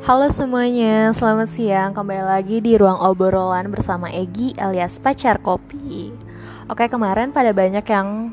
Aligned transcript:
Halo 0.00 0.32
semuanya, 0.32 1.12
selamat 1.12 1.52
siang. 1.52 1.92
Kembali 1.92 2.24
lagi 2.24 2.64
di 2.64 2.72
ruang 2.72 2.96
obrolan 3.04 3.68
bersama 3.68 4.08
Egi 4.08 4.56
alias 4.56 4.96
pacar 4.96 5.36
kopi. 5.44 6.08
Oke, 6.72 6.88
kemarin 6.88 7.36
pada 7.36 7.52
banyak 7.52 7.84
yang 7.84 8.32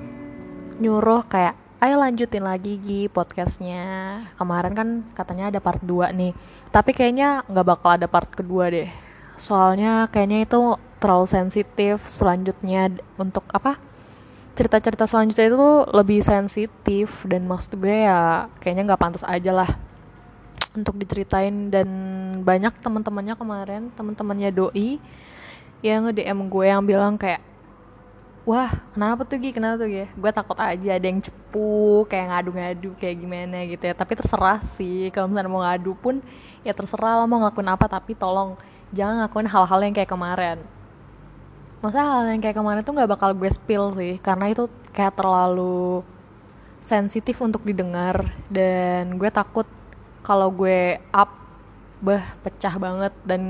nyuruh 0.79 1.27
kayak, 1.27 1.59
ayo 1.83 1.99
lanjutin 1.99 2.47
lagi 2.47 2.79
Gi 2.79 3.11
podcastnya. 3.11 3.83
Kemarin 4.39 4.79
kan 4.79 4.87
katanya 5.11 5.51
ada 5.51 5.59
part 5.59 5.83
2 5.83 6.15
nih, 6.15 6.31
tapi 6.71 6.95
kayaknya 6.95 7.43
nggak 7.51 7.67
bakal 7.67 7.99
ada 7.99 8.07
part 8.07 8.31
kedua 8.31 8.71
deh. 8.71 8.87
Soalnya 9.35 10.07
kayaknya 10.07 10.47
itu 10.47 10.79
terlalu 11.03 11.27
sensitif 11.27 11.99
selanjutnya 12.07 12.95
untuk 13.19 13.43
apa? 13.51 13.75
Cerita-cerita 14.55 15.03
selanjutnya 15.03 15.51
itu 15.51 15.69
lebih 15.91 16.23
sensitif 16.23 17.27
dan 17.27 17.43
maksud 17.43 17.75
gue 17.75 18.07
ya 18.07 18.47
kayaknya 18.63 18.87
nggak 18.87 19.03
pantas 19.03 19.27
aja 19.27 19.51
lah 19.51 19.86
untuk 20.77 20.93
diceritain 21.01 21.73
dan 21.73 21.89
banyak 22.45 22.71
teman-temannya 22.85 23.33
kemarin 23.33 23.89
teman-temannya 23.97 24.53
doi 24.53 25.01
yang 25.81 26.05
nge 26.05 26.21
DM 26.21 26.39
gue 26.45 26.65
yang 26.69 26.85
bilang 26.85 27.17
kayak 27.17 27.41
wah 28.47 28.71
kenapa 28.95 29.27
tuh 29.27 29.37
Gi? 29.43 29.51
Kenapa 29.51 29.75
tuh 29.83 29.91
Gi? 29.91 30.07
Gue 30.15 30.31
takut 30.31 30.55
aja 30.55 30.89
ada 30.95 31.05
yang 31.05 31.19
cepu 31.19 32.07
kayak 32.07 32.31
ngadu-ngadu 32.31 32.95
kayak 32.95 33.15
gimana 33.19 33.67
gitu 33.67 33.83
ya. 33.83 33.93
Tapi 33.93 34.15
terserah 34.15 34.63
sih 34.79 35.11
kalau 35.11 35.27
misalnya 35.27 35.51
mau 35.51 35.61
ngadu 35.67 35.91
pun 35.99 36.23
ya 36.63 36.71
terserah 36.71 37.19
lah 37.21 37.27
mau 37.27 37.43
ngelakuin 37.43 37.67
apa 37.67 37.85
tapi 37.91 38.15
tolong 38.15 38.55
jangan 38.95 39.19
ngelakuin 39.21 39.47
hal-hal 39.51 39.79
yang 39.83 39.93
kayak 39.93 40.09
kemarin. 40.09 40.57
Masa 41.83 41.99
hal 42.01 42.25
yang 42.31 42.41
kayak 42.41 42.57
kemarin 42.57 42.81
tuh 42.81 42.93
nggak 42.95 43.11
bakal 43.11 43.29
gue 43.35 43.51
spill 43.51 43.93
sih 43.99 44.15
karena 44.23 44.49
itu 44.49 44.71
kayak 44.95 45.13
terlalu 45.13 46.01
sensitif 46.79 47.35
untuk 47.43 47.67
didengar 47.67 48.31
dan 48.47 49.19
gue 49.19 49.27
takut 49.27 49.67
kalau 50.21 50.49
gue 50.53 50.97
up 51.13 51.31
bah 51.97 52.21
pecah 52.45 52.77
banget 52.77 53.13
dan 53.25 53.41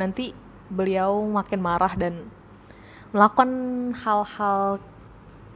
nanti 0.00 0.32
beliau 0.72 1.28
makin 1.28 1.60
marah 1.60 1.92
dan 1.92 2.24
melakukan 3.12 3.50
hal-hal 3.92 4.80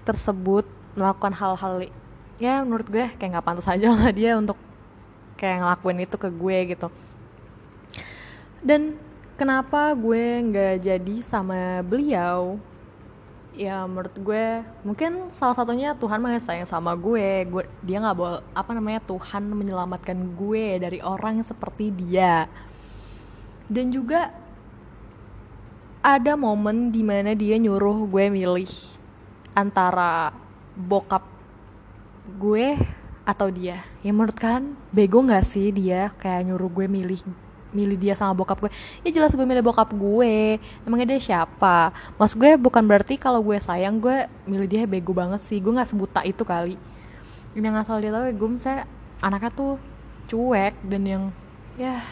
tersebut 0.04 0.68
melakukan 0.92 1.32
hal-hal 1.32 1.88
ya 2.36 2.60
menurut 2.60 2.84
gue 2.92 3.08
kayak 3.16 3.40
nggak 3.40 3.46
pantas 3.46 3.68
aja 3.68 3.88
lah 3.96 4.12
dia 4.12 4.36
untuk 4.36 4.60
kayak 5.40 5.64
ngelakuin 5.64 6.04
itu 6.04 6.16
ke 6.16 6.28
gue 6.32 6.58
gitu. 6.76 6.88
Dan 8.60 8.96
kenapa 9.36 9.92
gue 9.96 10.24
nggak 10.52 10.74
jadi 10.84 11.16
sama 11.24 11.84
beliau 11.84 12.60
ya 13.56 13.88
menurut 13.88 14.12
gue 14.20 14.60
mungkin 14.84 15.32
salah 15.32 15.56
satunya 15.56 15.96
Tuhan 15.96 16.20
masih 16.20 16.44
sayang 16.44 16.68
sama 16.68 16.92
gue. 16.92 17.48
Gue 17.48 17.64
dia 17.80 17.98
nggak 17.98 18.16
boleh 18.16 18.40
apa 18.52 18.70
namanya 18.76 19.00
Tuhan 19.02 19.48
menyelamatkan 19.48 20.36
gue 20.36 20.76
dari 20.78 21.00
orang 21.00 21.40
seperti 21.42 21.90
dia. 21.90 22.46
Dan 23.66 23.90
juga 23.90 24.30
ada 26.04 26.38
momen 26.38 26.94
di 26.94 27.02
mana 27.02 27.34
dia 27.34 27.58
nyuruh 27.58 28.06
gue 28.06 28.30
milih 28.30 28.70
antara 29.56 30.30
bokap 30.76 31.24
gue 32.38 32.78
atau 33.26 33.48
dia. 33.50 33.82
Ya 34.04 34.14
menurut 34.14 34.38
kan 34.38 34.76
bego 34.94 35.24
nggak 35.24 35.42
sih 35.42 35.74
dia 35.74 36.14
kayak 36.20 36.46
nyuruh 36.52 36.70
gue 36.70 36.86
milih 36.86 37.20
milih 37.74 37.98
dia 37.98 38.14
sama 38.14 38.36
bokap 38.36 38.62
gue. 38.66 38.70
Ya 39.02 39.10
jelas 39.10 39.34
gue 39.34 39.46
milih 39.46 39.64
bokap 39.64 39.90
gue. 39.90 40.60
Emangnya 40.86 41.16
dia 41.16 41.20
siapa? 41.20 41.90
Mas 42.18 42.32
gue 42.36 42.54
bukan 42.60 42.82
berarti 42.84 43.18
kalau 43.18 43.42
gue 43.42 43.58
sayang 43.58 43.98
gue 43.98 44.26
milih 44.46 44.68
dia 44.68 44.82
bego 44.86 45.10
banget 45.16 45.42
sih. 45.46 45.58
Gue 45.58 45.74
nggak 45.74 45.90
sebuta 45.90 46.20
itu 46.22 46.42
kali. 46.46 46.78
Yang 47.56 47.88
asal 47.88 47.98
dia 47.98 48.12
tahu 48.12 48.24
ya 48.28 48.34
gue 48.36 48.48
misalnya 48.48 48.84
anaknya 49.24 49.50
tuh 49.56 49.72
cuek 50.26 50.74
dan 50.86 51.02
yang 51.06 51.24
ya 51.80 52.02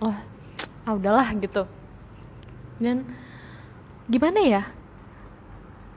loh 0.00 0.16
ah 0.86 0.92
udahlah 0.92 1.28
gitu. 1.38 1.64
Dan 2.82 3.08
gimana 4.10 4.40
ya 4.44 4.62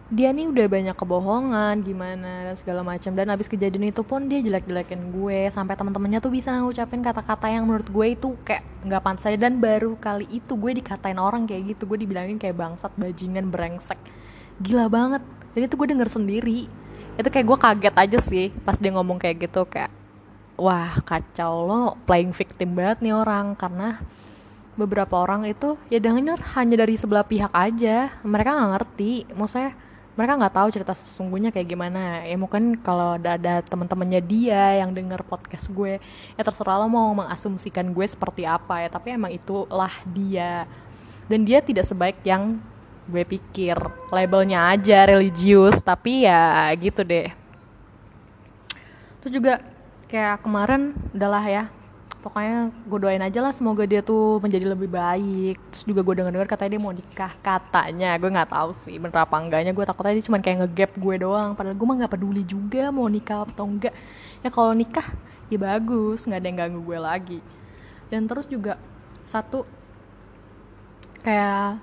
dia 0.07 0.31
nih 0.31 0.47
udah 0.47 0.71
banyak 0.71 0.95
kebohongan 0.95 1.83
gimana 1.83 2.47
dan 2.47 2.55
segala 2.55 2.79
macam. 2.79 3.11
Dan 3.11 3.27
abis 3.27 3.51
kejadian 3.51 3.91
itu 3.91 4.07
pun 4.07 4.31
dia 4.31 4.39
jelek-jelekin 4.39 5.11
gue 5.11 5.51
sampai 5.51 5.75
teman-temannya 5.75 6.23
tuh 6.23 6.31
bisa 6.31 6.55
ngucapin 6.63 7.03
kata-kata 7.03 7.51
yang 7.51 7.67
menurut 7.67 7.91
gue 7.91 8.07
itu 8.15 8.31
kayak 8.47 8.63
nggak 8.87 9.03
pantas. 9.03 9.27
Dan 9.35 9.59
baru 9.59 9.99
kali 9.99 10.23
itu 10.31 10.55
gue 10.55 10.79
dikatain 10.79 11.19
orang 11.19 11.43
kayak 11.43 11.75
gitu 11.75 11.83
gue 11.91 12.07
dibilangin 12.07 12.39
kayak 12.39 12.55
bangsat 12.55 12.95
bajingan 12.95 13.51
brengsek. 13.51 13.99
Gila 14.63 14.87
banget. 14.87 15.23
Dan 15.51 15.61
itu 15.67 15.75
gue 15.75 15.87
denger 15.91 16.07
sendiri. 16.07 16.71
Itu 17.19 17.27
kayak 17.27 17.45
gue 17.51 17.57
kaget 17.59 17.95
aja 17.99 18.17
sih 18.23 18.47
pas 18.63 18.79
dia 18.79 18.95
ngomong 18.95 19.19
kayak 19.19 19.51
gitu 19.51 19.67
kayak 19.67 19.91
wah 20.55 21.03
kacau 21.03 21.67
lo 21.67 21.81
playing 22.07 22.31
victim 22.31 22.79
banget 22.79 23.03
nih 23.03 23.11
orang. 23.11 23.59
Karena 23.59 23.99
beberapa 24.79 25.19
orang 25.19 25.43
itu 25.43 25.75
ya 25.91 25.99
denger 25.99 26.39
hanya 26.55 26.79
dari 26.79 26.95
sebelah 26.95 27.27
pihak 27.27 27.51
aja. 27.51 28.07
Mereka 28.23 28.55
nggak 28.55 28.71
ngerti. 28.71 29.11
Maksudnya 29.35 29.75
mereka 30.17 30.33
nggak 30.33 30.55
tahu 30.57 30.67
cerita 30.73 30.93
sesungguhnya 30.97 31.53
kayak 31.53 31.69
gimana. 31.69 32.25
Ya 32.25 32.33
mungkin 32.41 32.81
kalau 32.81 33.21
ada, 33.21 33.37
ada 33.37 33.61
teman-temannya 33.61 34.17
dia 34.25 34.81
yang 34.81 34.89
denger 34.89 35.21
podcast 35.21 35.69
gue 35.69 36.01
ya 36.33 36.41
terserah 36.41 36.81
lo 36.81 36.89
mau 36.89 37.13
mengasumsikan 37.13 37.93
gue 37.93 38.05
seperti 38.09 38.49
apa 38.49 38.81
ya. 38.81 38.89
Tapi 38.89 39.13
emang 39.13 39.29
itulah 39.29 39.93
dia. 40.09 40.65
Dan 41.29 41.45
dia 41.45 41.61
tidak 41.61 41.85
sebaik 41.85 42.17
yang 42.25 42.57
gue 43.05 43.23
pikir. 43.29 43.77
Labelnya 44.09 44.73
aja 44.73 45.05
religius 45.05 45.85
tapi 45.85 46.25
ya 46.25 46.73
gitu 46.81 47.05
deh. 47.05 47.29
Terus 49.21 49.31
juga 49.31 49.61
kayak 50.09 50.41
kemarin 50.41 50.97
adalah 51.13 51.45
ya 51.45 51.63
pokoknya 52.27 52.75
gue 52.83 52.99
doain 52.99 53.23
aja 53.23 53.39
lah 53.39 53.55
semoga 53.55 53.87
dia 53.87 54.03
tuh 54.03 54.43
menjadi 54.43 54.67
lebih 54.75 54.91
baik. 54.91 55.55
Terus 55.71 55.83
juga 55.87 56.03
gue 56.03 56.13
denger 56.19 56.33
dengar 56.35 56.49
katanya 56.51 56.71
dia 56.75 56.81
mau 56.83 56.91
nikah 56.91 57.31
katanya. 57.39 58.09
Gue 58.19 58.29
nggak 58.35 58.51
tahu 58.51 58.75
sih 58.75 58.99
bener 58.99 59.23
apa 59.23 59.35
enggaknya. 59.39 59.71
Gue 59.71 59.87
takutnya 59.87 60.19
dia 60.19 60.25
cuma 60.27 60.43
kayak 60.43 60.67
ngegap 60.67 60.91
gue 60.99 61.15
doang. 61.23 61.55
Padahal 61.55 61.79
gue 61.79 61.87
mah 61.87 61.95
nggak 62.03 62.11
peduli 62.11 62.43
juga 62.43 62.91
mau 62.91 63.07
nikah 63.07 63.47
atau 63.47 63.63
enggak. 63.63 63.95
Ya 64.43 64.51
kalau 64.51 64.75
nikah 64.75 65.07
ya 65.47 65.55
bagus. 65.55 66.27
Nggak 66.27 66.39
ada 66.43 66.47
yang 66.51 66.57
ganggu 66.59 66.79
gue 66.83 66.99
lagi. 66.99 67.39
Dan 68.11 68.27
terus 68.27 68.45
juga 68.51 68.75
satu 69.23 69.63
kayak 71.23 71.79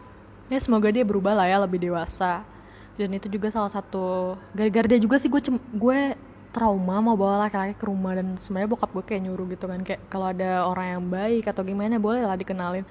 ya 0.53 0.59
semoga 0.61 0.93
dia 0.93 1.09
berubah 1.09 1.33
lah 1.33 1.49
ya 1.49 1.57
lebih 1.65 1.81
dewasa. 1.81 2.45
Dan 2.95 3.11
itu 3.17 3.27
juga 3.27 3.49
salah 3.51 3.73
satu 3.73 4.37
gara-gara 4.53 4.87
dia 4.87 5.01
juga 5.01 5.17
sih 5.19 5.33
gue 5.33 5.41
gue 5.73 6.01
trauma 6.55 7.03
mau 7.03 7.19
bawa 7.19 7.47
laki-laki 7.47 7.75
ke 7.75 7.85
rumah 7.91 8.15
dan 8.15 8.39
sebenarnya 8.39 8.71
bokap 8.71 8.91
gue 8.95 9.05
kayak 9.05 9.23
nyuruh 9.27 9.47
gitu 9.51 9.67
kan 9.67 9.81
kayak 9.83 10.01
kalau 10.07 10.31
ada 10.31 10.65
orang 10.71 10.87
yang 10.99 11.05
baik 11.11 11.45
atau 11.51 11.67
gimana 11.67 11.99
boleh 11.99 12.23
lah 12.23 12.39
dikenalin. 12.39 12.87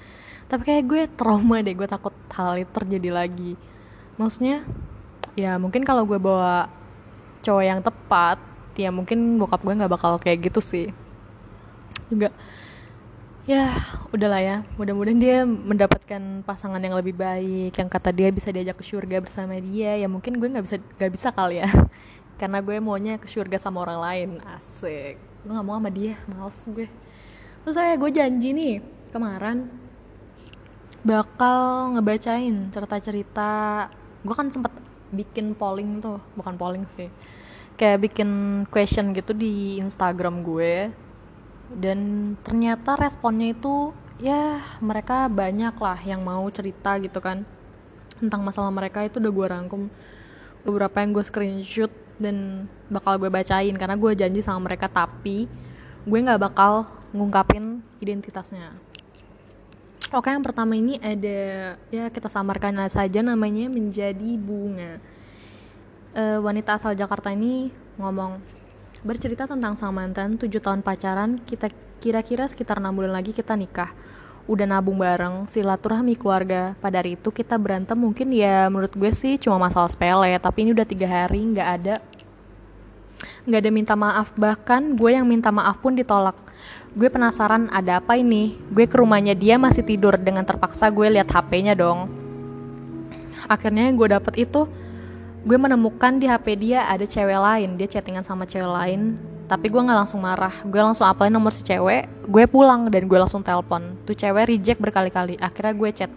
Tapi 0.52 0.62
kayak 0.68 0.84
gue 0.86 1.02
trauma 1.16 1.64
deh 1.64 1.72
gue 1.72 1.88
takut 1.88 2.12
hal 2.36 2.60
itu 2.60 2.72
terjadi 2.76 3.10
lagi. 3.16 3.56
Maksudnya 4.20 4.68
ya 5.40 5.56
mungkin 5.58 5.88
kalau 5.88 6.04
gue 6.04 6.20
bawa 6.20 6.68
cowok 7.42 7.64
yang 7.64 7.80
tepat 7.80 8.38
ya 8.76 8.90
mungkin 8.92 9.40
bokap 9.40 9.64
gue 9.64 9.74
nggak 9.80 9.94
bakal 9.96 10.20
kayak 10.20 10.52
gitu 10.52 10.60
sih. 10.60 10.88
Juga 12.12 12.36
ya 13.44 13.76
udahlah 14.16 14.40
ya 14.40 14.58
mudah-mudahan 14.80 15.20
dia 15.20 15.44
mendapatkan 15.44 16.48
pasangan 16.48 16.80
yang 16.80 16.96
lebih 16.96 17.12
baik 17.12 17.76
yang 17.76 17.92
kata 17.92 18.16
dia 18.16 18.32
bisa 18.32 18.48
diajak 18.56 18.80
ke 18.80 18.86
surga 18.88 19.20
bersama 19.20 19.60
dia 19.60 20.00
ya 20.00 20.08
mungkin 20.08 20.40
gue 20.40 20.48
nggak 20.48 20.64
bisa 20.64 20.78
nggak 20.80 21.12
bisa 21.12 21.28
kali 21.36 21.60
ya 21.60 21.68
karena 22.38 22.60
gue 22.60 22.78
maunya 22.82 23.22
ke 23.22 23.30
surga 23.30 23.62
sama 23.62 23.86
orang 23.86 24.00
lain. 24.02 24.30
Asik. 24.42 25.16
Gue 25.44 25.52
nggak 25.54 25.66
mau 25.66 25.78
sama 25.78 25.92
dia. 25.94 26.18
Males 26.26 26.60
gue. 26.66 26.88
Terus 27.64 27.76
saya 27.76 27.94
gue 27.96 28.12
janji 28.12 28.50
nih 28.52 28.74
kemarin 29.14 29.70
bakal 31.04 31.92
ngebacain 31.96 32.72
cerita-cerita. 32.72 33.52
Gue 34.24 34.36
kan 34.36 34.50
sempet 34.50 34.72
bikin 35.14 35.54
polling 35.54 36.02
tuh. 36.02 36.20
Bukan 36.34 36.56
polling 36.58 36.88
sih. 36.98 37.12
Kayak 37.80 38.12
bikin 38.12 38.30
question 38.68 39.14
gitu 39.14 39.32
di 39.32 39.80
Instagram 39.80 40.42
gue. 40.42 40.92
Dan 41.74 42.34
ternyata 42.44 43.00
responnya 43.00 43.56
itu 43.56 43.96
ya 44.22 44.62
mereka 44.84 45.26
banyak 45.32 45.74
lah 45.80 46.00
yang 46.04 46.24
mau 46.24 46.44
cerita 46.52 47.00
gitu 47.00 47.24
kan. 47.24 47.48
Tentang 48.20 48.44
masalah 48.44 48.72
mereka 48.72 49.04
itu 49.04 49.20
udah 49.20 49.32
gue 49.32 49.48
rangkum. 49.48 49.84
Beberapa 50.64 51.04
yang 51.04 51.12
gue 51.12 51.24
screenshot 51.28 52.03
dan 52.22 52.68
bakal 52.90 53.18
gue 53.18 53.30
bacain 53.30 53.74
karena 53.74 53.96
gue 53.98 54.12
janji 54.14 54.42
sama 54.46 54.70
mereka 54.70 54.86
tapi 54.90 55.50
gue 56.04 56.20
nggak 56.20 56.42
bakal 56.42 56.86
ngungkapin 57.14 57.80
identitasnya. 58.02 58.74
Oke 60.14 60.30
yang 60.30 60.46
pertama 60.46 60.78
ini 60.78 61.02
ada 61.02 61.74
ya 61.90 62.06
kita 62.14 62.30
samarkan 62.30 62.78
saja 62.86 63.26
namanya 63.26 63.66
menjadi 63.66 64.38
bunga. 64.38 65.02
E, 66.14 66.24
wanita 66.38 66.78
asal 66.78 66.94
Jakarta 66.94 67.34
ini 67.34 67.74
ngomong 67.98 68.38
bercerita 69.02 69.50
tentang 69.50 69.74
sang 69.74 69.94
mantan 69.96 70.38
7 70.38 70.48
tahun 70.62 70.86
pacaran 70.86 71.42
kita 71.42 71.74
kira-kira 71.98 72.46
sekitar 72.46 72.78
enam 72.78 72.94
bulan 72.94 73.16
lagi 73.16 73.34
kita 73.34 73.58
nikah 73.58 73.90
udah 74.44 74.66
nabung 74.68 75.00
bareng 75.00 75.48
silaturahmi 75.48 76.20
keluarga. 76.20 76.76
Pada 76.84 77.00
hari 77.00 77.16
itu 77.16 77.32
kita 77.32 77.56
berantem 77.56 77.96
mungkin 77.96 78.32
ya 78.36 78.68
menurut 78.68 78.92
gue 78.92 79.12
sih 79.16 79.40
cuma 79.40 79.56
masalah 79.56 79.88
sepele 79.88 80.36
tapi 80.40 80.68
ini 80.68 80.76
udah 80.76 80.88
tiga 80.88 81.08
hari 81.08 81.40
nggak 81.44 81.70
ada 81.80 81.96
nggak 83.48 83.60
ada 83.64 83.72
minta 83.72 83.94
maaf. 83.96 84.32
Bahkan 84.36 85.00
gue 85.00 85.12
yang 85.16 85.28
minta 85.28 85.52
maaf 85.52 85.80
pun 85.80 85.96
ditolak. 85.96 86.36
Gue 86.94 87.10
penasaran 87.10 87.72
ada 87.72 88.04
apa 88.04 88.20
ini? 88.20 88.60
Gue 88.70 88.86
ke 88.86 89.00
rumahnya 89.00 89.34
dia 89.34 89.56
masih 89.56 89.82
tidur 89.82 90.20
dengan 90.20 90.44
terpaksa 90.44 90.92
gue 90.92 91.08
lihat 91.08 91.32
HP-nya 91.32 91.74
dong. 91.74 92.12
Akhirnya 93.48 93.92
gue 93.92 94.08
dapet 94.12 94.48
itu 94.48 94.68
gue 95.44 95.58
menemukan 95.60 96.16
di 96.16 96.26
HP 96.32 96.56
dia 96.56 96.88
ada 96.88 97.04
cewek 97.04 97.36
lain 97.36 97.76
dia 97.76 97.88
chattingan 97.92 98.24
sama 98.24 98.48
cewek 98.48 98.72
lain 98.72 99.20
tapi 99.54 99.70
gue 99.70 99.78
nggak 99.78 100.00
langsung 100.02 100.26
marah. 100.26 100.66
Gue 100.66 100.82
langsung 100.82 101.06
apalin 101.06 101.30
nomor 101.30 101.54
si 101.54 101.62
cewek 101.62 102.10
gue 102.26 102.44
pulang 102.50 102.90
dan 102.90 103.06
gue 103.06 103.20
langsung 103.22 103.46
telepon. 103.46 103.94
Tuh 104.02 104.18
cewek 104.18 104.50
reject 104.50 104.82
berkali-kali. 104.82 105.38
Akhirnya 105.38 105.78
gue 105.78 105.90
chat. 105.94 106.10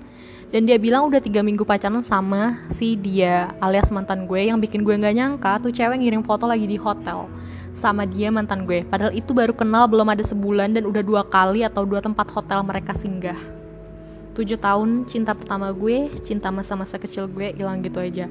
Dan 0.48 0.64
dia 0.64 0.80
bilang 0.80 1.04
udah 1.04 1.20
tiga 1.20 1.44
minggu 1.44 1.68
pacaran 1.68 2.00
sama 2.00 2.64
si 2.72 2.96
dia 2.96 3.52
alias 3.60 3.92
mantan 3.92 4.24
gue 4.24 4.48
yang 4.48 4.56
bikin 4.56 4.80
gue 4.88 4.96
nggak 4.96 5.12
nyangka 5.12 5.52
tuh 5.60 5.68
cewek 5.68 6.00
ngirim 6.00 6.24
foto 6.24 6.48
lagi 6.48 6.64
di 6.64 6.80
hotel 6.80 7.28
sama 7.76 8.08
dia 8.08 8.32
mantan 8.32 8.64
gue. 8.64 8.80
Padahal 8.88 9.12
itu 9.12 9.36
baru 9.36 9.52
kenal 9.52 9.84
belum 9.84 10.08
ada 10.08 10.24
sebulan 10.24 10.72
dan 10.72 10.88
udah 10.88 11.04
dua 11.04 11.28
kali 11.28 11.60
atau 11.60 11.84
dua 11.84 12.00
tempat 12.00 12.32
hotel 12.32 12.64
mereka 12.64 12.96
singgah. 12.96 13.36
Tujuh 14.32 14.56
tahun 14.56 15.04
cinta 15.04 15.36
pertama 15.36 15.68
gue 15.76 16.08
cinta 16.24 16.48
masa-masa 16.48 16.96
kecil 16.96 17.28
gue 17.28 17.52
hilang 17.52 17.84
gitu 17.84 18.00
aja 18.00 18.24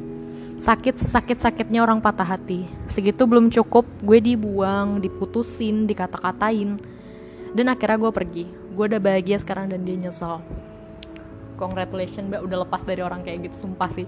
sakit 0.55 0.95
sakit 0.95 1.37
sakitnya 1.43 1.83
orang 1.83 1.99
patah 1.99 2.25
hati. 2.25 2.67
Segitu 2.87 3.27
belum 3.27 3.51
cukup 3.51 3.83
gue 4.01 4.19
dibuang 4.23 5.03
diputusin 5.03 5.87
dikata-katain. 5.87 6.79
Dan 7.55 7.65
akhirnya 7.71 7.99
gue 7.99 8.11
pergi. 8.11 8.45
Gue 8.75 8.91
udah 8.91 8.99
bahagia 8.99 9.39
sekarang 9.39 9.71
dan 9.71 9.87
dia 9.87 9.95
nyesel. 9.95 10.43
Congratulations 11.55 12.27
mbak. 12.27 12.43
Udah 12.43 12.67
lepas 12.67 12.83
dari 12.83 12.99
orang 12.99 13.23
kayak 13.23 13.51
gitu 13.51 13.67
sumpah 13.67 13.87
sih. 13.95 14.07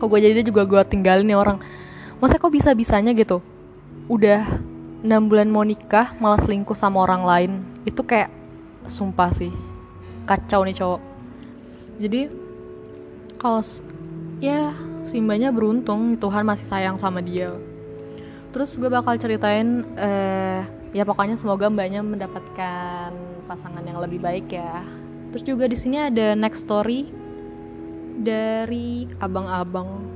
Kok 0.00 0.08
gue 0.08 0.20
jadi 0.20 0.40
juga 0.40 0.64
gue 0.64 0.80
tinggalin 0.88 1.28
nih 1.28 1.36
orang. 1.36 1.60
Masa 2.20 2.40
kok 2.40 2.52
bisa 2.52 2.72
bisanya 2.72 3.12
gitu? 3.12 3.44
Udah 4.08 4.44
6 5.04 5.28
bulan 5.28 5.52
mau 5.52 5.60
nikah 5.60 6.16
malah 6.16 6.40
selingkuh 6.40 6.76
sama 6.76 7.04
orang 7.04 7.22
lain. 7.24 7.52
Itu 7.84 8.00
kayak 8.00 8.32
sumpah 8.88 9.32
sih. 9.36 9.52
Kacau 10.24 10.64
nih 10.64 10.76
cowok. 10.76 11.00
Jadi 12.00 12.20
kalau 13.36 13.60
ya 14.40 14.72
Simbanya 15.04 15.52
beruntung 15.52 16.16
Tuhan 16.16 16.48
masih 16.48 16.66
sayang 16.66 16.96
sama 16.96 17.20
dia 17.20 17.52
terus 18.54 18.78
gue 18.78 18.86
bakal 18.86 19.18
ceritain 19.18 19.82
eh, 19.98 20.62
ya 20.94 21.02
pokoknya 21.02 21.34
semoga 21.34 21.66
mbaknya 21.66 22.06
mendapatkan 22.06 23.10
pasangan 23.50 23.82
yang 23.82 23.98
lebih 23.98 24.22
baik 24.22 24.46
ya 24.54 24.86
Terus 25.34 25.50
juga 25.50 25.66
di 25.66 25.74
sini 25.74 25.98
ada 25.98 26.38
next 26.38 26.62
story 26.62 27.10
dari 28.22 29.10
abang-abang. 29.18 30.06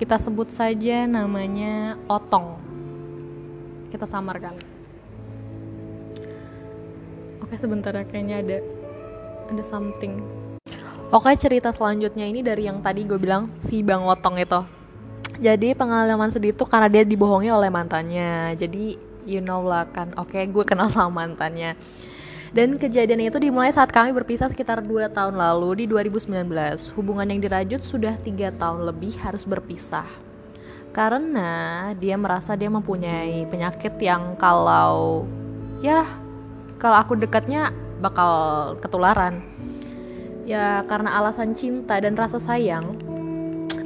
Kita 0.00 0.16
sebut 0.16 0.48
saja 0.48 1.04
namanya 1.04 2.00
Otong. 2.08 2.56
Kita 3.92 4.08
samarkan. 4.08 4.56
Oke, 7.44 7.60
sebentar 7.60 7.92
ya 7.92 8.08
kayaknya 8.08 8.40
ada 8.40 8.56
ada 9.52 9.60
something. 9.60 10.24
Oke, 11.10 11.34
cerita 11.34 11.74
selanjutnya 11.74 12.22
ini 12.22 12.40
dari 12.40 12.70
yang 12.70 12.78
tadi 12.86 13.02
gue 13.02 13.18
bilang 13.18 13.50
si 13.66 13.82
Bang 13.82 14.06
Otong 14.06 14.38
itu. 14.38 14.62
Jadi 15.42 15.74
pengalaman 15.74 16.30
sedih 16.30 16.54
itu 16.54 16.62
karena 16.62 16.86
dia 16.86 17.02
dibohongi 17.02 17.50
oleh 17.50 17.66
mantannya. 17.66 18.54
Jadi 18.54 18.94
you 19.26 19.42
know 19.42 19.62
lah 19.66 19.90
kan. 19.90 20.14
Oke, 20.14 20.38
gue 20.46 20.64
kenal 20.64 20.86
sama 20.94 21.26
mantannya 21.26 21.74
dan 22.50 22.82
kejadian 22.82 23.30
itu 23.30 23.38
dimulai 23.38 23.70
saat 23.70 23.94
kami 23.94 24.10
berpisah 24.10 24.50
sekitar 24.50 24.82
2 24.82 25.14
tahun 25.14 25.38
lalu 25.38 25.82
di 25.82 25.84
2019. 25.86 26.50
Hubungan 26.98 27.30
yang 27.30 27.38
dirajut 27.38 27.82
sudah 27.86 28.18
tiga 28.26 28.50
tahun 28.50 28.90
lebih 28.90 29.14
harus 29.22 29.46
berpisah. 29.46 30.06
Karena 30.90 31.90
dia 31.94 32.18
merasa 32.18 32.58
dia 32.58 32.66
mempunyai 32.66 33.46
penyakit 33.46 33.94
yang 34.02 34.34
kalau 34.34 35.22
ya 35.78 36.02
kalau 36.82 36.98
aku 36.98 37.14
dekatnya 37.14 37.70
bakal 38.02 38.74
ketularan. 38.82 39.46
Ya 40.50 40.82
karena 40.90 41.14
alasan 41.22 41.54
cinta 41.54 42.02
dan 42.02 42.18
rasa 42.18 42.42
sayang, 42.42 42.98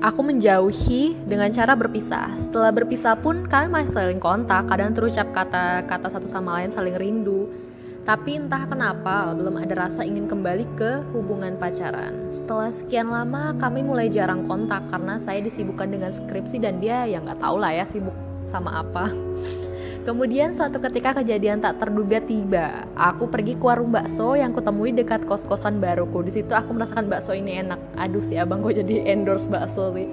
aku 0.00 0.25
menjauhi 0.25 1.12
dengan 1.28 1.52
cara 1.52 1.76
berpisah. 1.76 2.32
Setelah 2.40 2.72
berpisah 2.72 3.20
pun 3.20 3.44
kami 3.44 3.69
masih 3.69 3.93
saling 3.93 4.16
kontak, 4.16 4.64
kadang 4.72 4.96
terucap 4.96 5.28
kata-kata 5.37 6.08
satu 6.08 6.25
sama 6.25 6.56
lain 6.56 6.72
saling 6.72 6.96
rindu 6.96 7.52
tapi 8.05 8.37
entah 8.37 8.69
kenapa 8.69 9.32
belum 9.32 9.64
ada 9.64 9.88
rasa 9.88 10.05
ingin 10.05 10.28
kembali 10.28 10.69
ke 10.76 11.00
hubungan 11.16 11.56
pacaran. 11.56 12.28
Setelah 12.28 12.69
sekian 12.69 13.08
lama 13.08 13.56
kami 13.56 13.81
mulai 13.81 14.12
jarang 14.12 14.44
kontak 14.44 14.84
karena 14.93 15.16
saya 15.25 15.40
disibukkan 15.40 15.88
dengan 15.88 16.12
skripsi 16.12 16.61
dan 16.61 16.84
dia 16.84 17.08
ya 17.08 17.25
nggak 17.25 17.40
tahu 17.40 17.56
lah 17.56 17.72
ya 17.72 17.88
sibuk 17.88 18.12
sama 18.52 18.84
apa. 18.84 19.08
Kemudian 20.04 20.52
suatu 20.52 20.76
ketika 20.84 21.16
kejadian 21.16 21.64
tak 21.64 21.80
terduga 21.80 22.20
tiba. 22.20 22.84
Aku 22.92 23.24
pergi 23.24 23.56
ke 23.56 23.64
warung 23.64 23.88
bakso 23.88 24.36
yang 24.36 24.52
kutemui 24.52 24.92
dekat 24.92 25.24
kos-kosan 25.24 25.80
baruku. 25.80 26.20
Di 26.20 26.40
situ 26.40 26.52
aku 26.52 26.76
merasakan 26.76 27.08
bakso 27.08 27.32
ini 27.32 27.64
enak. 27.64 27.80
Aduh 27.96 28.20
si 28.20 28.36
abang 28.36 28.60
gue 28.60 28.76
jadi 28.84 29.08
endorse 29.08 29.48
bakso 29.48 29.96
sih. 29.96 30.04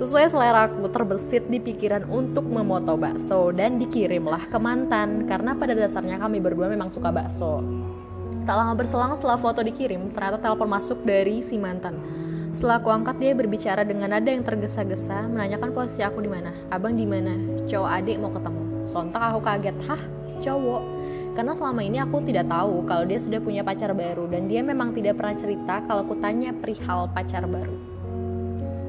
Sesuai 0.00 0.32
selera 0.32 0.72
aku 0.72 0.88
terbersit 0.88 1.52
di 1.52 1.60
pikiran 1.60 2.08
untuk 2.08 2.48
memoto 2.48 2.96
bakso 2.96 3.52
dan 3.52 3.76
dikirimlah 3.76 4.48
ke 4.48 4.56
mantan 4.56 5.28
karena 5.28 5.52
pada 5.52 5.76
dasarnya 5.76 6.16
kami 6.16 6.40
berdua 6.40 6.72
memang 6.72 6.88
suka 6.88 7.12
bakso. 7.12 7.60
Tak 8.48 8.56
lama 8.56 8.72
berselang 8.72 9.12
setelah 9.20 9.36
foto 9.36 9.60
dikirim, 9.60 10.16
ternyata 10.16 10.40
telepon 10.40 10.72
masuk 10.72 11.04
dari 11.04 11.44
si 11.44 11.60
mantan. 11.60 12.00
Setelah 12.56 12.80
aku 12.80 12.88
angkat 12.88 13.20
dia 13.20 13.36
berbicara 13.36 13.84
dengan 13.84 14.16
nada 14.16 14.32
yang 14.32 14.48
tergesa-gesa, 14.48 15.28
menanyakan 15.28 15.76
posisi 15.76 16.00
aku 16.00 16.24
di 16.24 16.32
mana. 16.32 16.56
Abang 16.72 16.96
di 16.96 17.04
mana? 17.04 17.36
Cowok 17.68 17.90
adik 18.00 18.16
mau 18.16 18.32
ketemu. 18.32 18.69
Sontak 18.90 19.22
aku 19.22 19.40
kaget, 19.46 19.76
hah? 19.86 20.02
Cowok? 20.42 20.82
Karena 21.38 21.54
selama 21.54 21.80
ini 21.86 22.02
aku 22.02 22.26
tidak 22.26 22.50
tahu 22.50 22.82
kalau 22.90 23.06
dia 23.06 23.22
sudah 23.22 23.38
punya 23.38 23.62
pacar 23.62 23.94
baru 23.94 24.26
dan 24.26 24.50
dia 24.50 24.66
memang 24.66 24.90
tidak 24.90 25.14
pernah 25.14 25.38
cerita 25.38 25.78
kalau 25.86 26.02
aku 26.02 26.18
tanya 26.18 26.50
perihal 26.50 27.06
pacar 27.14 27.46
baru. 27.46 27.78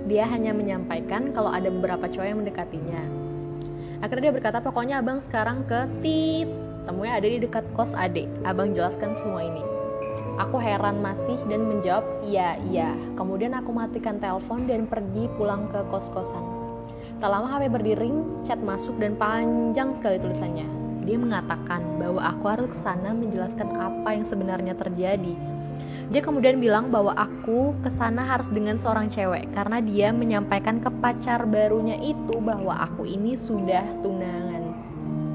Dia 0.10 0.26
hanya 0.26 0.58
menyampaikan 0.58 1.30
kalau 1.32 1.54
ada 1.54 1.70
beberapa 1.70 2.10
cowok 2.10 2.28
yang 2.28 2.42
mendekatinya. 2.42 3.02
Akhirnya 4.02 4.28
dia 4.28 4.34
berkata, 4.34 4.58
pokoknya 4.58 5.06
abang 5.06 5.22
sekarang 5.22 5.62
ke 5.70 5.86
tit. 6.02 6.50
Temunya 6.90 7.22
ada 7.22 7.28
di 7.30 7.38
dekat 7.38 7.62
kos 7.78 7.94
adik. 7.94 8.26
Abang 8.42 8.74
jelaskan 8.74 9.14
semua 9.22 9.46
ini. 9.46 9.62
Aku 10.42 10.58
heran 10.58 10.98
masih 11.06 11.38
dan 11.46 11.70
menjawab, 11.70 12.02
iya, 12.26 12.58
iya. 12.66 12.90
Kemudian 13.14 13.54
aku 13.54 13.70
matikan 13.70 14.18
telepon 14.18 14.66
dan 14.66 14.90
pergi 14.90 15.30
pulang 15.38 15.70
ke 15.70 15.86
kos-kosan. 15.94 16.61
Tak 17.20 17.30
lama 17.30 17.48
HP 17.50 17.72
berdering, 17.72 18.46
chat 18.46 18.60
masuk 18.62 18.98
dan 18.98 19.18
panjang 19.18 19.94
sekali 19.94 20.22
tulisannya. 20.22 20.68
Dia 21.06 21.18
mengatakan 21.18 21.82
bahwa 21.98 22.22
aku 22.22 22.44
harus 22.46 22.68
ke 22.70 22.78
sana 22.78 23.12
menjelaskan 23.16 23.74
apa 23.74 24.10
yang 24.14 24.26
sebenarnya 24.26 24.78
terjadi 24.78 25.34
dia 26.12 26.20
kemudian 26.20 26.60
bilang 26.60 26.92
bahwa 26.92 27.16
aku 27.16 27.72
ke 27.80 27.88
sana 27.88 28.20
harus 28.28 28.52
dengan 28.52 28.76
seorang 28.76 29.08
cewek 29.08 29.48
karena 29.56 29.80
dia 29.80 30.12
menyampaikan 30.12 30.84
ke 30.84 30.92
pacar 31.00 31.48
barunya 31.48 31.96
itu 32.04 32.36
bahwa 32.44 32.76
aku 32.84 33.08
ini 33.08 33.40
sudah 33.40 33.88
tunangan. 34.04 34.76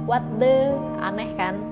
What 0.05 0.21
the 0.37 0.77
aneh 1.01 1.33
kan? 1.41 1.65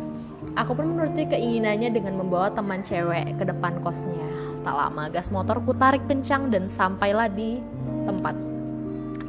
Aku 0.57 0.73
pun 0.73 0.97
menuruti 0.97 1.29
keinginannya 1.29 1.93
dengan 1.93 2.17
membawa 2.17 2.49
teman 2.57 2.81
cewek 2.81 3.37
ke 3.37 3.45
depan 3.45 3.77
kosnya. 3.85 4.25
Tak 4.65 4.73
lama 4.73 5.13
gas 5.13 5.29
motorku 5.29 5.77
tarik 5.77 6.01
kencang 6.09 6.49
dan 6.49 6.65
sampailah 6.65 7.29
di 7.29 7.61
tempat. 8.09 8.54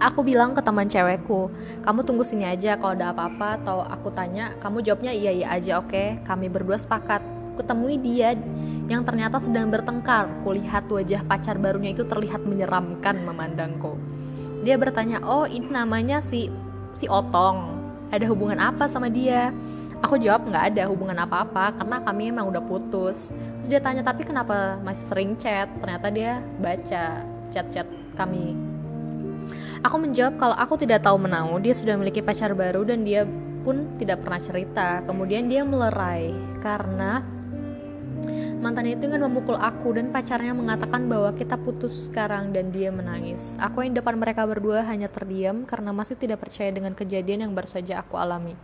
Aku 0.06 0.22
bilang 0.22 0.54
ke 0.54 0.62
teman 0.62 0.86
cewekku, 0.86 1.50
kamu 1.82 2.06
tunggu 2.06 2.22
sini 2.22 2.46
aja 2.46 2.78
kalau 2.78 2.94
ada 2.94 3.10
apa-apa 3.10 3.58
atau 3.58 3.82
aku 3.82 4.14
tanya, 4.14 4.54
kamu 4.62 4.86
jawabnya 4.86 5.10
iya 5.10 5.34
iya 5.34 5.48
aja 5.58 5.82
oke. 5.82 5.90
Okay? 5.90 6.22
Kami 6.30 6.46
berdua 6.46 6.78
sepakat. 6.78 7.26
Kutemui 7.58 7.98
dia 7.98 8.38
yang 8.86 9.02
ternyata 9.02 9.42
sedang 9.42 9.74
bertengkar. 9.74 10.30
Kulihat 10.46 10.86
wajah 10.94 11.26
pacar 11.26 11.58
barunya 11.58 11.98
itu 11.98 12.06
terlihat 12.06 12.46
menyeramkan 12.46 13.18
memandangku. 13.26 13.98
Dia 14.62 14.78
bertanya, 14.78 15.26
"Oh, 15.26 15.50
ini 15.50 15.74
namanya 15.74 16.22
si 16.22 16.54
si 16.94 17.10
Otong. 17.10 17.74
Ada 18.14 18.30
hubungan 18.30 18.62
apa 18.62 18.86
sama 18.86 19.10
dia?" 19.10 19.50
Aku 20.06 20.22
jawab 20.22 20.46
nggak 20.46 20.78
ada 20.78 20.86
hubungan 20.86 21.18
apa-apa 21.18 21.82
karena 21.82 21.98
kami 22.06 22.30
emang 22.30 22.46
udah 22.54 22.62
putus. 22.62 23.34
Terus 23.34 23.70
dia 23.74 23.82
tanya, 23.82 24.06
"Tapi 24.06 24.22
kenapa 24.22 24.78
masih 24.86 25.02
sering 25.10 25.34
chat?" 25.34 25.66
Ternyata 25.82 26.14
dia 26.14 26.46
baca 26.62 27.26
chat-chat 27.50 27.90
kami. 28.14 28.75
Aku 29.86 30.02
menjawab 30.02 30.42
kalau 30.42 30.58
aku 30.58 30.82
tidak 30.82 31.06
tahu 31.06 31.22
menau, 31.22 31.62
dia 31.62 31.78
sudah 31.78 31.94
memiliki 31.94 32.26
pacar 32.26 32.58
baru 32.58 32.82
dan 32.82 33.06
dia 33.06 33.22
pun 33.62 33.86
tidak 34.02 34.26
pernah 34.26 34.42
cerita. 34.42 35.06
Kemudian 35.06 35.46
dia 35.46 35.62
melerai 35.62 36.34
karena 36.66 37.22
Mantannya 38.66 38.98
itu 38.98 39.06
ingin 39.06 39.22
memukul 39.22 39.54
aku 39.54 39.94
dan 39.94 40.10
pacarnya 40.10 40.50
mengatakan 40.58 41.06
bahwa 41.06 41.30
kita 41.38 41.54
putus 41.54 42.10
sekarang 42.10 42.50
dan 42.50 42.74
dia 42.74 42.90
menangis. 42.90 43.54
Aku 43.62 43.86
yang 43.86 43.94
depan 43.94 44.18
mereka 44.18 44.42
berdua 44.42 44.82
hanya 44.90 45.06
terdiam 45.06 45.70
karena 45.70 45.94
masih 45.94 46.18
tidak 46.18 46.42
percaya 46.42 46.74
dengan 46.74 46.98
kejadian 46.98 47.46
yang 47.46 47.54
baru 47.54 47.70
saja 47.70 48.02
aku 48.02 48.18
alami. 48.18 48.58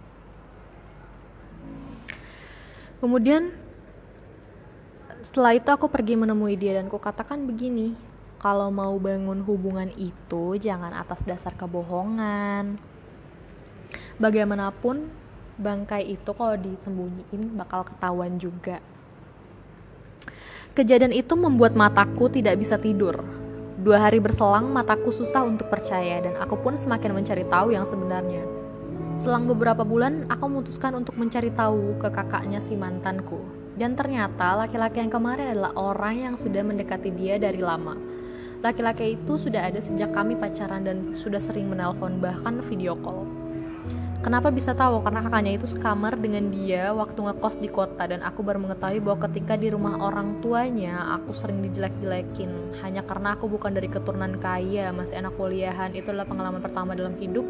Kemudian 2.97 3.53
setelah 5.21 5.53
itu 5.53 5.69
aku 5.69 5.85
pergi 5.85 6.17
menemui 6.17 6.57
dia 6.57 6.81
dan 6.81 6.89
kukatakan 6.89 7.45
begini, 7.45 7.93
kalau 8.41 8.73
mau 8.73 8.97
bangun 8.97 9.45
hubungan 9.45 9.93
itu 10.01 10.57
jangan 10.57 10.97
atas 10.97 11.21
dasar 11.21 11.53
kebohongan. 11.53 12.81
Bagaimanapun 14.17 15.05
bangkai 15.61 16.09
itu 16.09 16.31
kalau 16.33 16.57
disembunyiin 16.57 17.53
bakal 17.53 17.85
ketahuan 17.85 18.41
juga 18.41 18.81
kejadian 20.71 21.11
itu 21.11 21.35
membuat 21.35 21.75
mataku 21.75 22.31
tidak 22.31 22.55
bisa 22.55 22.79
tidur 22.79 23.19
Dua 23.81 23.97
hari 23.97 24.21
berselang, 24.21 24.69
mataku 24.69 25.09
susah 25.09 25.41
untuk 25.41 25.65
percaya 25.65 26.21
dan 26.21 26.37
aku 26.37 26.53
pun 26.53 26.77
semakin 26.77 27.17
mencari 27.17 27.41
tahu 27.49 27.73
yang 27.73 27.81
sebenarnya. 27.89 28.45
Selang 29.17 29.49
beberapa 29.49 29.81
bulan, 29.81 30.29
aku 30.29 30.45
memutuskan 30.45 30.93
untuk 30.93 31.17
mencari 31.17 31.49
tahu 31.49 31.97
ke 31.97 32.13
kakaknya 32.13 32.61
si 32.61 32.77
mantanku. 32.77 33.41
Dan 33.73 33.97
ternyata 33.97 34.53
laki-laki 34.53 35.01
yang 35.01 35.09
kemarin 35.09 35.57
adalah 35.57 35.73
orang 35.73 36.13
yang 36.13 36.35
sudah 36.37 36.61
mendekati 36.61 37.09
dia 37.09 37.41
dari 37.41 37.57
lama. 37.57 37.97
Laki-laki 38.61 39.17
itu 39.17 39.41
sudah 39.41 39.73
ada 39.73 39.81
sejak 39.81 40.13
kami 40.13 40.37
pacaran 40.37 40.85
dan 40.85 41.17
sudah 41.17 41.41
sering 41.41 41.65
menelpon 41.65 42.21
bahkan 42.21 42.61
video 42.69 42.93
call. 42.93 43.25
Kenapa 44.21 44.53
bisa 44.53 44.77
tahu? 44.77 45.01
Karena 45.01 45.25
kakaknya 45.25 45.57
itu 45.57 45.65
sekamar 45.65 46.13
dengan 46.13 46.53
dia 46.53 46.93
waktu 46.93 47.17
ngekos 47.17 47.57
di 47.57 47.65
kota 47.73 48.05
dan 48.05 48.21
aku 48.21 48.45
baru 48.45 48.61
mengetahui 48.61 49.01
bahwa 49.01 49.25
ketika 49.25 49.57
di 49.57 49.73
rumah 49.73 49.97
orang 49.97 50.45
tuanya 50.45 51.17
aku 51.17 51.33
sering 51.33 51.65
dijelek-jelekin 51.65 52.77
hanya 52.85 53.01
karena 53.01 53.33
aku 53.33 53.49
bukan 53.49 53.73
dari 53.73 53.89
keturunan 53.89 54.37
kaya, 54.37 54.93
masih 54.93 55.25
anak 55.25 55.33
kuliahan. 55.41 55.89
Itu 55.97 56.13
adalah 56.13 56.29
pengalaman 56.29 56.61
pertama 56.61 56.93
dalam 56.93 57.17
hidup 57.17 57.49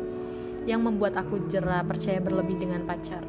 yang 0.63 0.79
membuat 0.79 1.19
aku 1.19 1.43
jerah 1.51 1.83
percaya 1.83 2.23
berlebih 2.23 2.55
dengan 2.55 2.87
pacar. 2.87 3.19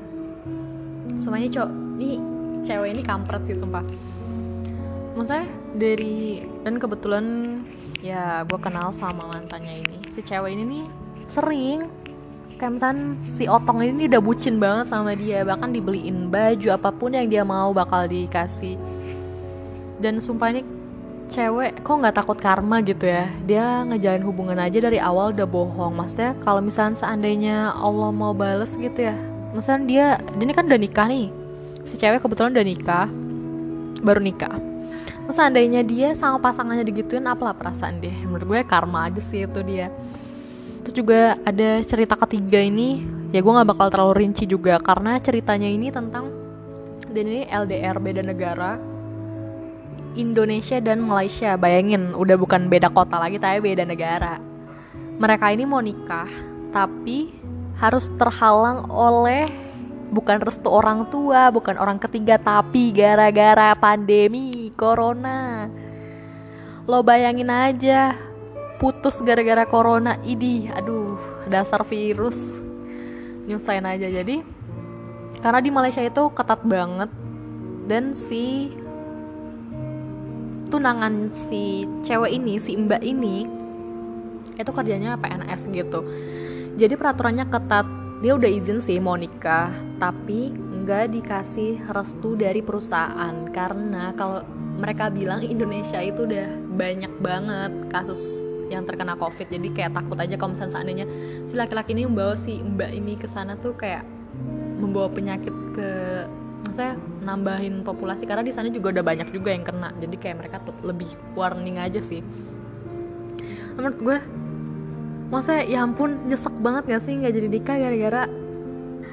Semuanya 1.19 1.51
cok, 1.51 1.71
ini 1.99 2.23
cewek 2.63 2.95
ini 2.95 3.03
kampret 3.03 3.43
sih 3.43 3.59
sumpah. 3.59 3.83
Maksudnya 5.23 5.47
dari 5.79 6.43
dan 6.67 6.83
kebetulan 6.83 7.27
ya 8.03 8.43
gue 8.43 8.59
kenal 8.59 8.91
sama 8.99 9.31
mantannya 9.31 9.87
ini. 9.87 10.03
Si 10.19 10.21
cewek 10.27 10.51
ini 10.51 10.67
nih 10.67 10.85
sering 11.31 11.87
kayak 12.59 12.83
si 13.39 13.47
Otong 13.47 13.87
ini 13.87 14.11
udah 14.11 14.19
bucin 14.19 14.59
banget 14.59 14.91
sama 14.91 15.15
dia. 15.15 15.47
Bahkan 15.47 15.71
dibeliin 15.71 16.27
baju 16.27 16.75
apa 16.75 16.91
pun 16.91 17.15
yang 17.15 17.31
dia 17.31 17.47
mau 17.47 17.71
bakal 17.71 18.11
dikasih. 18.11 18.75
Dan 20.03 20.19
sumpah 20.19 20.59
ini 20.59 20.67
cewek 21.31 21.87
kok 21.87 22.03
nggak 22.03 22.19
takut 22.19 22.43
karma 22.43 22.83
gitu 22.83 23.07
ya? 23.07 23.31
Dia 23.47 23.87
ngejalin 23.87 24.27
hubungan 24.27 24.59
aja 24.59 24.83
dari 24.83 24.99
awal 24.99 25.31
udah 25.39 25.47
bohong. 25.47 26.03
Maksudnya 26.03 26.35
kalau 26.43 26.59
misalnya 26.59 26.99
seandainya 26.99 27.71
Allah 27.79 28.11
mau 28.11 28.35
bales 28.35 28.75
gitu 28.75 29.07
ya 29.07 29.15
misalnya 29.55 29.85
dia 29.87 30.07
dia 30.35 30.43
ini 30.43 30.51
kan 30.51 30.67
udah 30.67 30.81
nikah 30.83 31.07
nih. 31.07 31.31
Si 31.87 31.95
cewek 31.95 32.27
kebetulan 32.27 32.59
udah 32.59 32.67
nikah 32.67 33.07
baru 34.03 34.19
nikah 34.19 34.72
Terus 35.23 35.37
seandainya 35.39 35.87
dia 35.87 36.13
sama 36.19 36.43
pasangannya 36.43 36.83
digituin 36.83 37.25
apalah 37.31 37.55
perasaan 37.55 38.03
dia? 38.03 38.15
Menurut 38.27 38.47
gue 38.47 38.61
karma 38.67 39.07
aja 39.07 39.23
sih 39.23 39.47
itu 39.47 39.61
dia. 39.63 39.89
Terus 40.83 40.95
juga 40.99 41.39
ada 41.47 41.79
cerita 41.87 42.19
ketiga 42.27 42.59
ini 42.59 43.07
ya 43.31 43.41
gue 43.41 43.53
nggak 43.53 43.71
bakal 43.71 43.87
terlalu 43.89 44.27
rinci 44.27 44.45
juga 44.45 44.83
karena 44.83 45.17
ceritanya 45.23 45.71
ini 45.71 45.89
tentang 45.95 46.29
dan 47.13 47.25
ini 47.29 47.47
LDR 47.49 47.97
beda 48.03 48.23
negara 48.27 48.77
Indonesia 50.19 50.77
dan 50.83 51.01
Malaysia. 51.01 51.57
Bayangin 51.57 52.13
udah 52.13 52.37
bukan 52.37 52.69
beda 52.69 52.93
kota 52.93 53.17
lagi 53.17 53.41
tapi 53.41 53.63
beda 53.63 53.87
negara. 53.87 54.37
Mereka 55.23 55.47
ini 55.55 55.65
mau 55.65 55.81
nikah 55.81 56.29
tapi 56.73 57.33
harus 57.79 58.11
terhalang 58.21 58.89
oleh 58.91 59.49
bukan 60.13 60.45
restu 60.45 60.69
orang 60.69 61.09
tua 61.09 61.49
bukan 61.49 61.81
orang 61.81 61.97
ketiga 61.97 62.37
tapi 62.37 62.93
gara-gara 62.93 63.73
pandemi 63.73 64.69
corona. 64.77 65.67
Lo 66.85 67.01
bayangin 67.01 67.49
aja 67.49 68.13
putus 68.77 69.25
gara-gara 69.25 69.65
corona 69.65 70.21
ini 70.21 70.69
aduh 70.69 71.17
dasar 71.49 71.81
virus. 71.89 72.37
Nyusahin 73.49 73.89
aja 73.89 74.07
jadi. 74.07 74.45
Karena 75.43 75.59
di 75.59 75.71
Malaysia 75.75 76.05
itu 76.05 76.31
ketat 76.37 76.63
banget 76.63 77.11
dan 77.91 78.15
si 78.15 78.71
tunangan 80.71 81.29
si 81.29 81.85
cewek 82.07 82.31
ini 82.33 82.57
si 82.63 82.79
mbak 82.79 83.03
ini 83.03 83.45
itu 84.55 84.71
kerjanya 84.71 85.19
PNS 85.19 85.73
gitu. 85.73 86.01
Jadi 86.79 86.95
peraturannya 86.95 87.49
ketat 87.51 88.02
dia 88.23 88.39
udah 88.39 88.47
izin 88.47 88.79
sih 88.79 89.03
mau 89.03 89.19
nikah 89.19 89.75
tapi 89.99 90.55
nggak 90.55 91.11
dikasih 91.11 91.83
restu 91.91 92.39
dari 92.39 92.63
perusahaan. 92.63 93.51
Karena 93.51 94.15
kalau 94.15 94.47
mereka 94.79 95.11
bilang 95.11 95.43
Indonesia 95.43 95.99
itu 95.99 96.25
udah 96.25 96.49
banyak 96.79 97.11
banget 97.19 97.73
kasus 97.91 98.47
yang 98.71 98.89
terkena 98.89 99.19
covid 99.21 99.53
jadi 99.53 99.69
kayak 99.77 99.93
takut 99.93 100.17
aja 100.17 100.33
kalau 100.41 100.57
misalnya 100.57 100.73
seandainya 100.73 101.07
si 101.45 101.55
laki-laki 101.61 101.93
ini 101.93 102.09
membawa 102.09 102.41
si 102.41 102.65
mbak 102.65 102.89
ini 102.89 103.21
ke 103.21 103.29
sana 103.29 103.53
tuh 103.61 103.77
kayak 103.77 104.01
membawa 104.81 105.13
penyakit 105.13 105.53
ke 105.77 105.91
saya 106.73 106.97
nambahin 107.27 107.85
populasi. 107.85 108.25
Karena 108.25 108.47
di 108.47 108.55
sana 108.55 108.71
juga 108.71 108.95
udah 108.95 109.05
banyak 109.05 109.29
juga 109.35 109.51
yang 109.51 109.67
kena 109.67 109.91
jadi 109.99 110.17
kayak 110.17 110.37
mereka 110.47 110.57
tuh 110.63 110.75
lebih 110.87 111.11
warning 111.35 111.83
aja 111.83 111.99
sih. 111.99 112.23
Menurut 113.77 113.99
gue 113.99 114.19
maksudnya 115.33 115.65
ya 115.65 115.81
ampun 115.81 116.29
nyesek 116.29 116.53
banget 116.61 116.93
gak 116.93 117.03
sih 117.09 117.17
nggak 117.17 117.33
jadi 117.33 117.49
nikah 117.49 117.77
gara-gara 117.81 118.23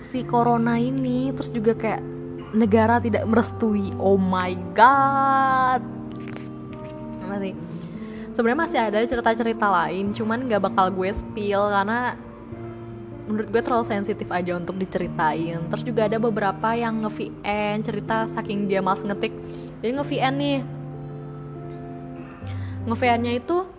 si 0.04 0.28
corona 0.28 0.76
ini? 0.76 1.32
Terus 1.32 1.50
juga 1.56 1.74
kayak 1.74 2.04
negara 2.52 3.00
tidak 3.00 3.24
merestui. 3.24 3.96
Oh 3.96 4.20
my 4.20 4.54
god. 4.76 5.82
Masih 7.24 7.56
sebenarnya 8.36 8.60
masih 8.68 8.80
ada 8.80 9.00
cerita-cerita 9.08 9.68
lain 9.68 10.12
cuman 10.12 10.48
nggak 10.48 10.62
bakal 10.68 10.92
gue 10.92 11.12
spill 11.16 11.72
karena 11.72 12.16
menurut 13.30 13.48
gue 13.54 13.62
terlalu 13.62 13.86
sensitif 13.86 14.26
aja 14.34 14.58
untuk 14.58 14.76
diceritain. 14.76 15.62
Terus 15.70 15.84
juga 15.86 16.10
ada 16.10 16.18
beberapa 16.18 16.74
yang 16.74 17.06
nge-VN 17.06 17.86
cerita 17.86 18.26
saking 18.34 18.66
dia 18.66 18.82
males 18.82 19.06
ngetik. 19.06 19.32
Jadi 19.80 19.92
nge-VN 19.96 20.36
nih. 20.36 20.60
nge-VN-nya 22.90 23.38
itu 23.38 23.70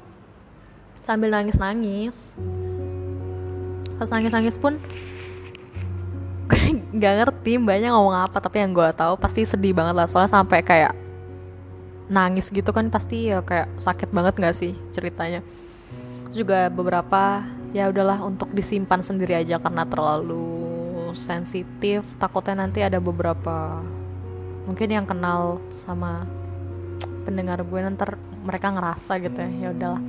sambil 1.04 1.32
nangis-nangis. 1.32 2.14
Pas 4.00 4.08
nangis-nangis 4.08 4.56
pun 4.56 4.80
nggak 6.96 7.14
ngerti 7.22 7.60
mbaknya 7.60 7.94
ngomong 7.94 8.16
apa 8.26 8.42
tapi 8.42 8.58
yang 8.58 8.74
gue 8.74 8.88
tahu 8.96 9.16
pasti 9.20 9.44
sedih 9.44 9.76
banget 9.76 9.94
lah. 9.96 10.06
Soalnya 10.08 10.40
sampai 10.40 10.60
kayak 10.64 10.92
nangis 12.10 12.50
gitu 12.50 12.74
kan 12.74 12.90
pasti 12.90 13.30
ya 13.30 13.38
kayak 13.40 13.70
sakit 13.78 14.10
banget 14.10 14.34
gak 14.40 14.56
sih 14.58 14.72
ceritanya. 14.90 15.40
Juga 16.34 16.70
beberapa 16.70 17.44
ya 17.70 17.86
udahlah 17.86 18.18
untuk 18.26 18.50
disimpan 18.50 18.98
sendiri 19.02 19.38
aja 19.38 19.62
karena 19.62 19.86
terlalu 19.86 20.50
sensitif. 21.14 22.02
Takutnya 22.18 22.66
nanti 22.66 22.82
ada 22.82 22.98
beberapa 22.98 23.78
mungkin 24.66 24.88
yang 24.90 25.06
kenal 25.06 25.62
sama 25.86 26.26
pendengar 27.24 27.62
gue 27.62 27.80
nanti 27.80 28.04
mereka 28.44 28.72
ngerasa 28.72 29.20
gitu 29.20 29.38
ya 29.38 29.50
ya 29.50 29.68
udahlah 29.76 30.02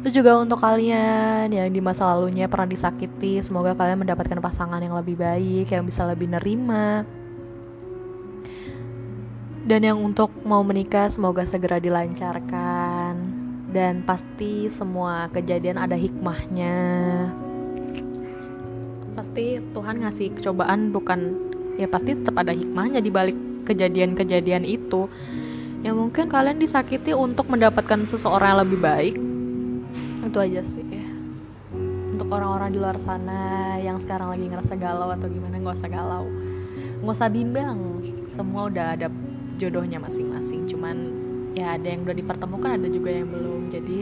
itu 0.00 0.24
juga 0.24 0.40
untuk 0.40 0.64
kalian 0.64 1.52
yang 1.52 1.68
di 1.68 1.76
masa 1.84 2.08
lalunya 2.08 2.48
pernah 2.48 2.72
disakiti. 2.72 3.44
Semoga 3.44 3.76
kalian 3.76 4.00
mendapatkan 4.00 4.40
pasangan 4.40 4.80
yang 4.80 4.96
lebih 4.96 5.20
baik 5.20 5.68
yang 5.68 5.84
bisa 5.84 6.08
lebih 6.08 6.24
nerima. 6.24 7.04
Dan 9.68 9.84
yang 9.84 10.00
untuk 10.00 10.32
mau 10.40 10.64
menikah 10.64 11.12
semoga 11.12 11.44
segera 11.44 11.76
dilancarkan. 11.76 13.12
Dan 13.68 14.00
pasti 14.08 14.72
semua 14.72 15.28
kejadian 15.36 15.76
ada 15.76 16.00
hikmahnya. 16.00 16.80
Pasti 19.12 19.60
Tuhan 19.60 20.00
ngasih 20.00 20.32
cobaan 20.40 20.96
bukan 20.96 21.20
ya 21.76 21.84
pasti 21.92 22.16
tetap 22.16 22.40
ada 22.40 22.56
hikmahnya 22.56 23.04
di 23.04 23.12
balik 23.12 23.36
kejadian-kejadian 23.68 24.64
itu. 24.64 25.12
Ya 25.84 25.92
mungkin 25.92 26.32
kalian 26.32 26.56
disakiti 26.56 27.12
untuk 27.12 27.52
mendapatkan 27.52 28.08
seseorang 28.08 28.56
yang 28.56 28.60
lebih 28.64 28.80
baik 28.80 29.29
itu 30.26 30.38
aja 30.38 30.60
sih. 30.64 30.84
Untuk 32.12 32.28
orang-orang 32.36 32.70
di 32.74 32.78
luar 32.78 32.98
sana 33.00 33.74
yang 33.80 33.96
sekarang 34.02 34.34
lagi 34.34 34.44
ngerasa 34.44 34.74
galau 34.76 35.08
atau 35.08 35.26
gimana 35.30 35.56
nggak 35.56 35.76
usah 35.80 35.90
galau. 35.90 36.26
Nggak 37.00 37.16
usah 37.16 37.30
bimbang. 37.32 37.78
Semua 38.36 38.68
udah 38.68 38.86
ada 38.98 39.08
jodohnya 39.56 39.96
masing-masing. 39.96 40.68
Cuman 40.68 40.96
ya 41.56 41.74
ada 41.74 41.86
yang 41.88 42.04
udah 42.04 42.16
dipertemukan 42.16 42.76
ada 42.76 42.88
juga 42.92 43.10
yang 43.10 43.28
belum. 43.32 43.72
Jadi 43.72 43.98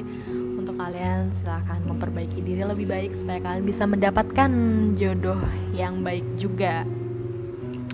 untuk 0.59 0.75
kalian 0.75 1.31
silahkan 1.33 1.81
memperbaiki 1.87 2.43
diri 2.43 2.67
lebih 2.67 2.91
baik 2.91 3.15
supaya 3.15 3.39
kalian 3.39 3.65
bisa 3.65 3.87
mendapatkan 3.87 4.51
jodoh 4.99 5.39
yang 5.73 6.03
baik 6.03 6.27
juga. 6.37 6.83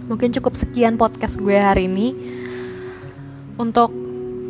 Mungkin 0.04 0.32
cukup 0.36 0.56
sekian 0.56 0.96
podcast 0.96 1.36
gue 1.36 1.56
hari 1.56 1.88
ini. 1.88 2.08
Untuk 3.54 3.92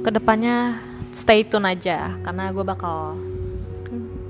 ke 0.00 0.11
depannya 0.14 0.81
stay 1.12 1.45
tune 1.45 1.69
aja 1.69 2.16
karena 2.25 2.50
gue 2.50 2.64
bakal 2.64 3.21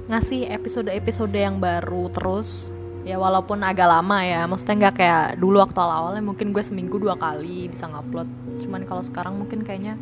ngasih 0.08 0.49
episode-episode 0.52 1.32
yang 1.32 1.58
baru 1.58 2.12
terus 2.12 2.68
ya 3.04 3.20
walaupun 3.20 3.61
agak 3.61 3.88
lama 3.88 4.25
ya 4.25 4.49
maksudnya 4.49 4.88
nggak 4.88 4.96
kayak 4.96 5.26
dulu 5.37 5.61
waktu 5.61 5.76
awal-awalnya 5.76 6.25
mungkin 6.25 6.52
gue 6.52 6.64
seminggu 6.64 6.96
dua 6.96 7.16
kali 7.16 7.68
bisa 7.68 7.88
ngupload 7.88 8.28
cuman 8.64 8.82
kalau 8.88 9.02
sekarang 9.04 9.37
mungkin 9.37 9.61
kayaknya 9.61 9.96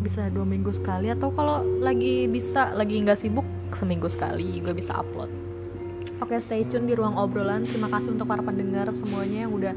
bisa 0.00 0.28
dua 0.32 0.48
minggu 0.48 0.72
sekali 0.72 1.12
atau 1.12 1.28
kalau 1.32 1.64
lagi 1.80 2.26
bisa 2.28 2.72
lagi 2.72 3.00
nggak 3.00 3.20
sibuk 3.20 3.44
seminggu 3.76 4.08
sekali 4.08 4.60
gue 4.64 4.72
bisa 4.72 4.96
upload 4.98 5.42
Oke, 6.22 6.38
stay 6.38 6.62
tune 6.70 6.86
di 6.86 6.94
ruang 6.94 7.18
obrolan. 7.18 7.66
Terima 7.66 7.90
kasih 7.90 8.14
untuk 8.14 8.30
para 8.30 8.46
pendengar 8.46 8.86
semuanya 8.94 9.42
yang 9.42 9.58
udah 9.58 9.74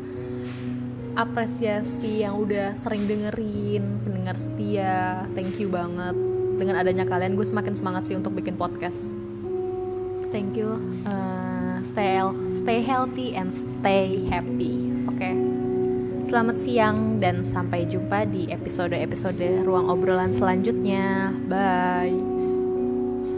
apresiasi, 1.18 2.22
yang 2.22 2.38
udah 2.38 2.78
sering 2.78 3.10
dengerin, 3.10 4.06
pendengar 4.06 4.38
setia. 4.38 5.26
Thank 5.34 5.58
you 5.58 5.74
banget. 5.74 6.35
Dengan 6.56 6.80
adanya 6.80 7.04
kalian, 7.04 7.36
gue 7.36 7.44
semakin 7.44 7.74
semangat 7.76 8.08
sih 8.08 8.16
untuk 8.16 8.36
bikin 8.36 8.56
podcast. 8.56 9.12
Thank 10.32 10.60
you. 10.60 10.80
Uh, 11.08 11.80
stay 11.92 12.20
stay 12.52 12.80
healthy 12.84 13.36
and 13.36 13.52
stay 13.52 14.24
happy. 14.28 14.92
Oke. 15.08 15.20
Okay? 15.20 15.36
Selamat 16.26 16.58
siang 16.58 17.22
dan 17.22 17.46
sampai 17.46 17.86
jumpa 17.86 18.26
di 18.28 18.50
episode-episode 18.50 19.64
ruang 19.64 19.88
obrolan 19.88 20.34
selanjutnya. 20.34 21.32
Bye. 21.46 22.35